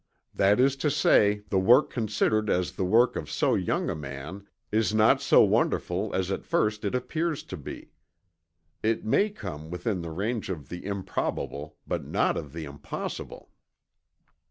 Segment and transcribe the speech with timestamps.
[0.33, 4.47] That is to say the work considered as the work of so young a man
[4.71, 7.91] is not so wonderful as at first it appears to be.
[8.81, 13.51] It may come within the range of the improbable but not of the impossible.